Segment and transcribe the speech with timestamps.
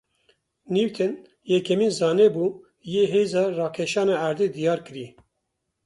[0.73, 1.13] Nîwtin
[1.51, 2.45] yekemîn zane bû,
[2.93, 5.07] yê hêza rakêşana erdê diyar kirî